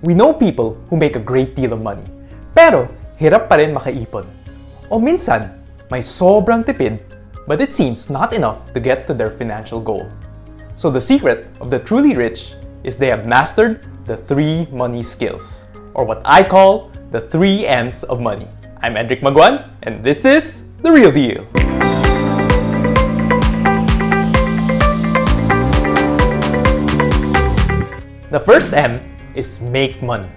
We 0.00 0.14
know 0.14 0.32
people 0.32 0.80
who 0.88 0.96
make 0.96 1.14
a 1.14 1.20
great 1.20 1.52
deal 1.52 1.76
of 1.76 1.84
money, 1.84 2.08
pero 2.56 2.88
hirap 3.20 3.52
pa 3.52 3.60
rin 3.60 3.76
makaipon. 3.76 4.24
O 4.88 4.96
minsan, 4.96 5.60
may 5.92 6.00
sobrang 6.00 6.64
tipid, 6.64 7.04
but 7.44 7.60
it 7.60 7.76
seems 7.76 8.08
not 8.08 8.32
enough 8.32 8.72
to 8.72 8.80
get 8.80 9.04
to 9.04 9.12
their 9.12 9.28
financial 9.28 9.76
goal. 9.76 10.08
So 10.80 10.88
the 10.88 11.04
secret 11.04 11.52
of 11.60 11.68
the 11.68 11.76
truly 11.76 12.16
rich 12.16 12.56
is 12.80 12.96
they 12.96 13.12
have 13.12 13.28
mastered 13.28 13.84
the 14.08 14.16
three 14.16 14.64
money 14.72 15.04
skills, 15.04 15.68
or 15.92 16.08
what 16.08 16.24
I 16.24 16.48
call 16.48 16.88
the 17.12 17.20
three 17.20 17.68
M's 17.68 18.00
of 18.08 18.24
money. 18.24 18.48
I'm 18.80 18.96
Edric 18.96 19.20
Maguan, 19.20 19.68
and 19.84 20.00
this 20.00 20.24
is 20.24 20.64
The 20.80 20.88
Real 20.88 21.12
Deal. 21.12 21.44
The 28.32 28.40
first 28.40 28.72
M 28.72 29.09
is 29.34 29.60
make 29.60 30.02
money. 30.02 30.30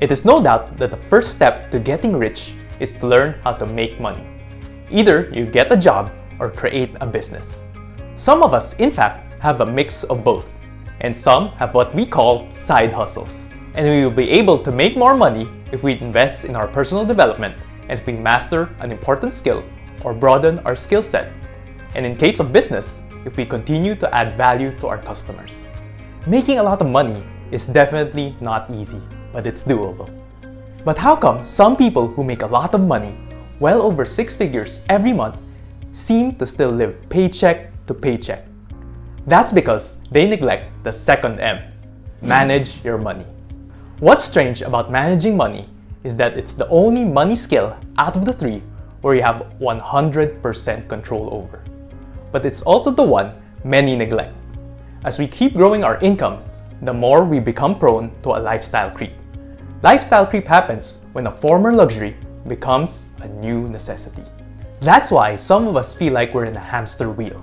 It 0.00 0.12
is 0.12 0.24
no 0.24 0.42
doubt 0.42 0.76
that 0.76 0.90
the 0.90 0.96
first 1.08 1.30
step 1.30 1.70
to 1.70 1.78
getting 1.78 2.16
rich 2.16 2.52
is 2.80 2.94
to 2.98 3.06
learn 3.06 3.34
how 3.44 3.52
to 3.52 3.66
make 3.66 4.00
money. 4.00 4.26
Either 4.90 5.30
you 5.32 5.46
get 5.46 5.72
a 5.72 5.76
job 5.76 6.12
or 6.38 6.50
create 6.50 6.90
a 7.00 7.06
business. 7.06 7.64
Some 8.14 8.42
of 8.42 8.52
us, 8.52 8.76
in 8.76 8.90
fact, 8.90 9.40
have 9.42 9.60
a 9.60 9.66
mix 9.66 10.04
of 10.04 10.22
both, 10.22 10.48
and 11.00 11.14
some 11.14 11.48
have 11.52 11.74
what 11.74 11.94
we 11.94 12.06
call 12.06 12.50
side 12.50 12.92
hustles. 12.92 13.52
And 13.74 13.88
we 13.88 14.02
will 14.02 14.10
be 14.10 14.30
able 14.30 14.58
to 14.58 14.72
make 14.72 14.96
more 14.96 15.16
money 15.16 15.48
if 15.72 15.82
we 15.82 15.98
invest 16.00 16.44
in 16.44 16.56
our 16.56 16.68
personal 16.68 17.04
development 17.04 17.54
and 17.88 17.98
if 17.98 18.06
we 18.06 18.14
master 18.14 18.70
an 18.80 18.90
important 18.90 19.32
skill 19.32 19.62
or 20.02 20.14
broaden 20.14 20.58
our 20.60 20.76
skill 20.76 21.02
set. 21.02 21.32
And 21.94 22.06
in 22.06 22.16
case 22.16 22.40
of 22.40 22.52
business, 22.52 23.04
if 23.24 23.36
we 23.36 23.44
continue 23.44 23.94
to 23.96 24.14
add 24.14 24.36
value 24.36 24.70
to 24.78 24.86
our 24.86 24.98
customers. 24.98 25.68
Making 26.26 26.58
a 26.58 26.62
lot 26.62 26.80
of 26.80 26.88
money 26.88 27.22
is 27.50 27.66
definitely 27.66 28.36
not 28.40 28.70
easy, 28.70 29.00
but 29.32 29.46
it's 29.46 29.64
doable. 29.64 30.10
But 30.84 30.98
how 30.98 31.16
come 31.16 31.44
some 31.44 31.76
people 31.76 32.06
who 32.06 32.24
make 32.24 32.42
a 32.42 32.46
lot 32.46 32.74
of 32.74 32.80
money, 32.80 33.18
well 33.60 33.82
over 33.82 34.04
six 34.04 34.36
figures 34.36 34.84
every 34.88 35.12
month, 35.12 35.36
seem 35.92 36.34
to 36.36 36.46
still 36.46 36.70
live 36.70 36.96
paycheck 37.08 37.70
to 37.86 37.94
paycheck? 37.94 38.46
That's 39.26 39.52
because 39.52 40.02
they 40.10 40.26
neglect 40.26 40.70
the 40.84 40.92
second 40.92 41.40
M 41.40 41.72
manage 42.22 42.84
your 42.84 42.98
money. 42.98 43.26
What's 44.00 44.24
strange 44.24 44.62
about 44.62 44.90
managing 44.90 45.36
money 45.36 45.68
is 46.04 46.16
that 46.16 46.38
it's 46.38 46.52
the 46.52 46.68
only 46.68 47.04
money 47.04 47.36
skill 47.36 47.76
out 47.98 48.16
of 48.16 48.24
the 48.24 48.32
three 48.32 48.62
where 49.00 49.14
you 49.14 49.22
have 49.22 49.52
100% 49.60 50.88
control 50.88 51.28
over. 51.32 51.62
But 52.32 52.46
it's 52.46 52.62
also 52.62 52.90
the 52.90 53.02
one 53.02 53.32
many 53.64 53.96
neglect. 53.96 54.34
As 55.04 55.18
we 55.18 55.28
keep 55.28 55.54
growing 55.54 55.84
our 55.84 55.98
income, 56.00 56.42
the 56.82 56.92
more 56.92 57.24
we 57.24 57.40
become 57.40 57.78
prone 57.78 58.10
to 58.22 58.30
a 58.30 58.40
lifestyle 58.40 58.90
creep. 58.90 59.12
Lifestyle 59.82 60.26
creep 60.26 60.46
happens 60.46 61.00
when 61.12 61.26
a 61.26 61.36
former 61.36 61.72
luxury 61.72 62.16
becomes 62.46 63.06
a 63.20 63.28
new 63.28 63.66
necessity. 63.68 64.22
That's 64.80 65.10
why 65.10 65.36
some 65.36 65.66
of 65.68 65.76
us 65.76 65.94
feel 65.94 66.12
like 66.12 66.34
we're 66.34 66.44
in 66.44 66.56
a 66.56 66.60
hamster 66.60 67.10
wheel. 67.10 67.42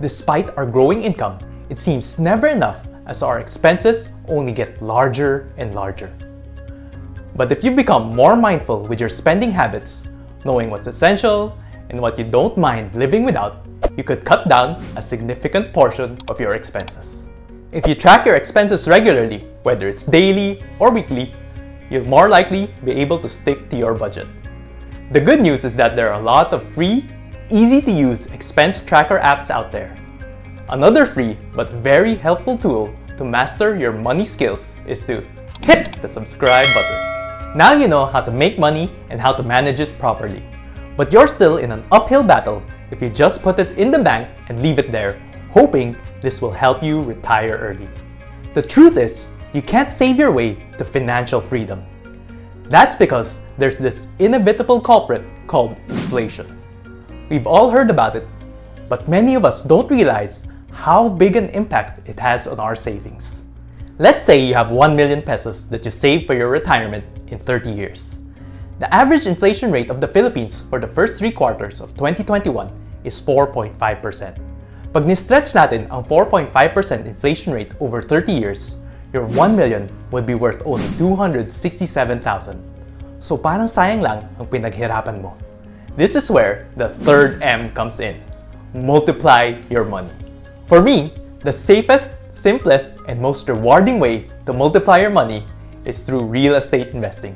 Despite 0.00 0.56
our 0.56 0.66
growing 0.66 1.04
income, 1.04 1.38
it 1.70 1.78
seems 1.78 2.18
never 2.18 2.48
enough 2.48 2.86
as 3.06 3.22
our 3.22 3.38
expenses 3.38 4.10
only 4.28 4.52
get 4.52 4.82
larger 4.82 5.52
and 5.56 5.74
larger. 5.74 6.12
But 7.36 7.52
if 7.52 7.62
you 7.62 7.70
become 7.70 8.14
more 8.14 8.36
mindful 8.36 8.86
with 8.86 9.00
your 9.00 9.08
spending 9.08 9.50
habits, 9.50 10.08
knowing 10.44 10.70
what's 10.70 10.86
essential 10.86 11.58
and 11.90 12.00
what 12.00 12.18
you 12.18 12.24
don't 12.24 12.56
mind 12.56 12.94
living 12.94 13.24
without, 13.24 13.66
you 13.96 14.04
could 14.04 14.24
cut 14.24 14.48
down 14.48 14.82
a 14.96 15.02
significant 15.02 15.72
portion 15.72 16.18
of 16.28 16.40
your 16.40 16.54
expenses. 16.54 17.23
If 17.74 17.88
you 17.88 17.96
track 17.96 18.24
your 18.24 18.36
expenses 18.36 18.86
regularly, 18.86 19.48
whether 19.64 19.88
it's 19.88 20.06
daily 20.06 20.62
or 20.78 20.92
weekly, 20.92 21.34
you'll 21.90 22.06
more 22.06 22.28
likely 22.28 22.72
be 22.84 22.92
able 22.92 23.18
to 23.18 23.28
stick 23.28 23.68
to 23.70 23.76
your 23.76 23.94
budget. 23.94 24.28
The 25.10 25.20
good 25.20 25.40
news 25.40 25.64
is 25.64 25.74
that 25.74 25.96
there 25.96 26.12
are 26.12 26.20
a 26.20 26.22
lot 26.22 26.54
of 26.54 26.62
free, 26.72 27.04
easy 27.50 27.82
to 27.82 27.90
use 27.90 28.26
expense 28.26 28.84
tracker 28.84 29.18
apps 29.18 29.50
out 29.50 29.72
there. 29.72 29.98
Another 30.68 31.04
free 31.04 31.36
but 31.56 31.68
very 31.82 32.14
helpful 32.14 32.56
tool 32.56 32.94
to 33.16 33.24
master 33.24 33.74
your 33.74 33.90
money 33.90 34.24
skills 34.24 34.78
is 34.86 35.02
to 35.06 35.26
hit 35.64 36.00
the 36.00 36.06
subscribe 36.06 36.68
button. 36.74 37.58
Now 37.58 37.72
you 37.72 37.88
know 37.88 38.06
how 38.06 38.20
to 38.20 38.30
make 38.30 38.56
money 38.56 38.88
and 39.10 39.20
how 39.20 39.32
to 39.32 39.42
manage 39.42 39.80
it 39.80 39.98
properly. 39.98 40.44
But 40.96 41.12
you're 41.12 41.26
still 41.26 41.56
in 41.56 41.72
an 41.72 41.82
uphill 41.90 42.22
battle 42.22 42.62
if 42.92 43.02
you 43.02 43.10
just 43.10 43.42
put 43.42 43.58
it 43.58 43.76
in 43.76 43.90
the 43.90 43.98
bank 43.98 44.28
and 44.48 44.62
leave 44.62 44.78
it 44.78 44.92
there, 44.92 45.20
hoping 45.50 45.96
this 46.24 46.40
will 46.40 46.50
help 46.50 46.82
you 46.82 47.02
retire 47.02 47.56
early. 47.56 47.88
The 48.54 48.62
truth 48.62 48.96
is, 48.96 49.28
you 49.52 49.62
can't 49.62 49.90
save 49.90 50.16
your 50.16 50.32
way 50.32 50.54
to 50.78 50.84
financial 50.84 51.40
freedom. 51.40 51.84
That's 52.68 52.94
because 52.94 53.42
there's 53.58 53.76
this 53.76 54.14
inevitable 54.18 54.80
culprit 54.80 55.22
called 55.46 55.76
inflation. 55.88 56.58
We've 57.28 57.46
all 57.46 57.70
heard 57.70 57.90
about 57.90 58.16
it, 58.16 58.26
but 58.88 59.08
many 59.08 59.34
of 59.34 59.44
us 59.44 59.64
don't 59.64 59.90
realize 59.90 60.46
how 60.72 61.08
big 61.08 61.36
an 61.36 61.50
impact 61.50 62.08
it 62.08 62.18
has 62.18 62.46
on 62.46 62.58
our 62.58 62.74
savings. 62.74 63.44
Let's 63.98 64.24
say 64.24 64.44
you 64.44 64.54
have 64.54 64.70
1 64.70 64.96
million 64.96 65.22
pesos 65.22 65.68
that 65.68 65.84
you 65.84 65.90
save 65.90 66.26
for 66.26 66.34
your 66.34 66.48
retirement 66.48 67.04
in 67.28 67.38
30 67.38 67.70
years. 67.70 68.18
The 68.80 68.92
average 68.92 69.26
inflation 69.26 69.70
rate 69.70 69.90
of 69.90 70.00
the 70.00 70.08
Philippines 70.08 70.62
for 70.68 70.80
the 70.80 70.88
first 70.88 71.18
three 71.18 71.30
quarters 71.30 71.80
of 71.80 71.96
2021 71.96 72.72
is 73.04 73.20
4.5%. 73.20 74.53
Pag 74.94 75.10
ni-stretch 75.10 75.58
natin 75.58 75.90
ang 75.90 76.06
4.5% 76.06 76.54
inflation 77.02 77.50
rate 77.50 77.74
over 77.82 77.98
30 77.98 78.30
years, 78.30 78.78
your 79.10 79.26
1 79.26 79.58
million 79.58 79.90
would 80.14 80.22
be 80.22 80.38
worth 80.38 80.62
only 80.62 80.86
267,000. 81.02 82.22
So 83.18 83.34
parang 83.34 83.66
sayang 83.66 84.06
lang 84.06 84.30
ang 84.38 84.46
pinaghirapan 84.46 85.18
mo. 85.18 85.34
This 85.98 86.14
is 86.14 86.30
where 86.30 86.70
the 86.78 86.94
third 87.02 87.42
M 87.42 87.74
comes 87.74 87.98
in. 87.98 88.22
Multiply 88.70 89.58
your 89.66 89.82
money. 89.82 90.14
For 90.70 90.78
me, 90.78 91.10
the 91.42 91.50
safest, 91.50 92.22
simplest, 92.30 93.02
and 93.10 93.18
most 93.18 93.50
rewarding 93.50 93.98
way 93.98 94.30
to 94.46 94.54
multiply 94.54 95.02
your 95.02 95.10
money 95.10 95.42
is 95.82 96.06
through 96.06 96.22
real 96.22 96.54
estate 96.54 96.94
investing. 96.94 97.34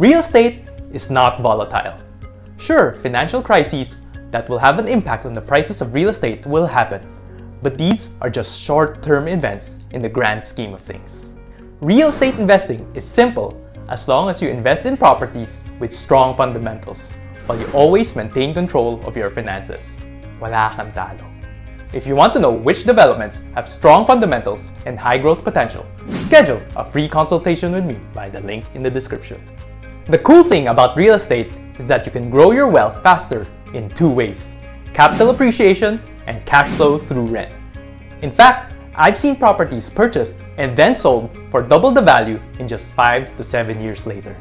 Real 0.00 0.24
estate 0.24 0.64
is 0.88 1.12
not 1.12 1.44
volatile. 1.44 2.00
Sure, 2.56 2.96
financial 3.04 3.44
crises 3.44 4.07
that 4.30 4.48
will 4.48 4.58
have 4.58 4.78
an 4.78 4.88
impact 4.88 5.26
on 5.26 5.34
the 5.34 5.40
prices 5.40 5.80
of 5.80 5.94
real 5.94 6.08
estate 6.08 6.44
will 6.46 6.66
happen, 6.66 7.06
but 7.62 7.78
these 7.78 8.10
are 8.20 8.30
just 8.30 8.60
short-term 8.60 9.28
events 9.28 9.84
in 9.90 10.02
the 10.02 10.08
grand 10.08 10.44
scheme 10.44 10.74
of 10.74 10.80
things. 10.80 11.34
Real 11.80 12.08
estate 12.08 12.38
investing 12.38 12.90
is 12.94 13.04
simple 13.04 13.60
as 13.88 14.06
long 14.06 14.28
as 14.28 14.42
you 14.42 14.48
invest 14.48 14.84
in 14.84 14.96
properties 14.96 15.60
with 15.80 15.92
strong 15.92 16.36
fundamentals, 16.36 17.12
while 17.46 17.58
you 17.58 17.66
always 17.72 18.14
maintain 18.14 18.52
control 18.52 19.02
of 19.06 19.16
your 19.16 19.30
finances. 19.30 19.96
Wala 20.40 20.72
kang 20.74 20.92
talo. 20.92 21.24
If 21.94 22.06
you 22.06 22.14
want 22.14 22.34
to 22.34 22.40
know 22.40 22.52
which 22.52 22.84
developments 22.84 23.40
have 23.54 23.66
strong 23.66 24.06
fundamentals 24.06 24.70
and 24.84 24.98
high 24.98 25.16
growth 25.16 25.42
potential, 25.42 25.86
schedule 26.10 26.60
a 26.76 26.84
free 26.84 27.08
consultation 27.08 27.72
with 27.72 27.86
me 27.86 27.98
by 28.12 28.28
the 28.28 28.40
link 28.40 28.66
in 28.74 28.82
the 28.82 28.90
description. 28.90 29.40
The 30.08 30.18
cool 30.18 30.44
thing 30.44 30.68
about 30.68 30.98
real 30.98 31.14
estate 31.14 31.50
is 31.78 31.86
that 31.86 32.04
you 32.04 32.12
can 32.12 32.28
grow 32.28 32.50
your 32.50 32.68
wealth 32.68 33.02
faster 33.02 33.46
in 33.74 33.90
two 33.90 34.10
ways 34.10 34.58
capital 34.92 35.30
appreciation 35.30 36.00
and 36.26 36.44
cash 36.44 36.68
flow 36.76 36.98
through 36.98 37.26
rent. 37.26 37.52
In 38.22 38.32
fact, 38.32 38.74
I've 38.94 39.16
seen 39.16 39.36
properties 39.36 39.88
purchased 39.88 40.42
and 40.56 40.76
then 40.76 40.94
sold 40.94 41.30
for 41.50 41.62
double 41.62 41.92
the 41.92 42.02
value 42.02 42.40
in 42.58 42.66
just 42.66 42.94
5 42.94 43.36
to 43.36 43.44
7 43.44 43.78
years 43.80 44.06
later. 44.06 44.36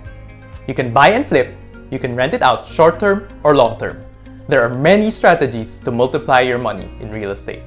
You 0.68 0.74
can 0.74 0.92
buy 0.92 1.10
and 1.10 1.26
flip, 1.26 1.54
you 1.92 2.00
can 2.00 2.16
rent 2.16 2.34
it 2.34 2.42
out 2.42 2.66
short 2.66 3.00
term 3.00 3.30
or 3.44 3.56
long 3.56 3.78
term. 3.78 4.04
There 4.48 4.64
are 4.64 4.74
many 4.74 5.12
strategies 5.12 5.80
to 5.82 5.92
multiply 5.92 6.42
your 6.42 6.58
money 6.58 6.90
in 7.00 7.12
real 7.12 7.32
estate. 7.32 7.62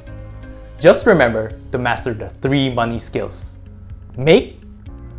Just 0.81 1.07
remember 1.07 1.53
to 1.73 1.79
master 1.79 2.13
the 2.13 2.31
three 2.43 2.73
money 2.73 2.99
skills 2.99 3.59
make, 4.17 4.61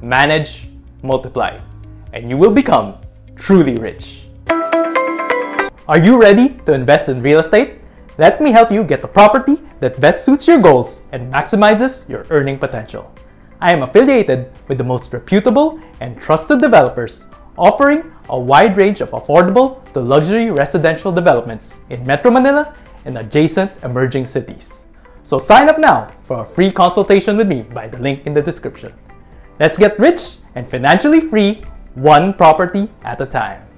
manage, 0.01 0.67
multiply, 1.03 1.59
and 2.13 2.29
you 2.29 2.35
will 2.35 2.51
become 2.51 2.97
truly 3.35 3.75
rich. 3.75 4.20
Are 5.87 5.97
you 5.97 6.21
ready 6.21 6.59
to 6.67 6.73
invest 6.73 7.09
in 7.09 7.23
real 7.23 7.39
estate? 7.39 7.79
Let 8.19 8.39
me 8.39 8.51
help 8.51 8.71
you 8.71 8.83
get 8.83 9.01
the 9.01 9.07
property 9.07 9.57
that 9.79 9.99
best 9.99 10.23
suits 10.23 10.47
your 10.47 10.59
goals 10.59 11.07
and 11.11 11.33
maximizes 11.33 12.07
your 12.07 12.27
earning 12.29 12.59
potential. 12.59 13.11
I 13.59 13.73
am 13.73 13.81
affiliated 13.81 14.51
with 14.67 14.77
the 14.77 14.83
most 14.83 15.11
reputable 15.11 15.79
and 15.99 16.21
trusted 16.21 16.61
developers, 16.61 17.25
offering 17.57 18.13
a 18.29 18.39
wide 18.39 18.77
range 18.77 19.01
of 19.01 19.09
affordable 19.09 19.81
to 19.93 19.99
luxury 19.99 20.51
residential 20.51 21.11
developments 21.11 21.77
in 21.89 22.05
Metro 22.05 22.29
Manila 22.29 22.75
and 23.05 23.17
adjacent 23.17 23.71
emerging 23.83 24.27
cities. 24.27 24.85
So 25.23 25.39
sign 25.39 25.67
up 25.67 25.79
now 25.79 26.09
for 26.23 26.41
a 26.41 26.45
free 26.45 26.71
consultation 26.71 27.37
with 27.37 27.47
me 27.47 27.63
by 27.63 27.87
the 27.87 27.97
link 27.97 28.27
in 28.27 28.35
the 28.35 28.41
description. 28.41 28.93
Let's 29.59 29.79
get 29.79 29.97
rich 29.97 30.37
and 30.53 30.67
financially 30.67 31.21
free 31.21 31.63
one 31.95 32.35
property 32.35 32.87
at 33.03 33.19
a 33.19 33.25
time. 33.25 33.70